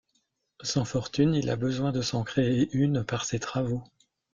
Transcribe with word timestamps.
Sans 0.63 0.83
fortune, 0.83 1.35
il 1.35 1.51
a 1.51 1.55
besoin 1.55 1.91
de 1.91 2.01
s’en 2.01 2.23
créer 2.23 2.71
une 2.75 3.03
par 3.03 3.23
ses 3.23 3.37
travaux. 3.39 3.83